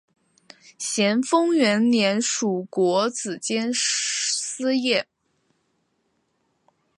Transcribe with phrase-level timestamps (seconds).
[0.79, 5.07] 咸丰元年署国子监司业。